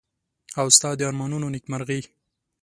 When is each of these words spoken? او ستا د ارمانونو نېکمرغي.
او 0.59 0.67
ستا 0.75 0.89
د 0.97 1.01
ارمانونو 1.09 1.47
نېکمرغي. 1.53 2.01